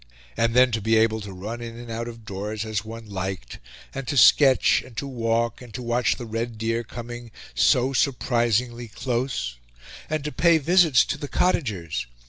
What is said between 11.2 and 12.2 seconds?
cottagers!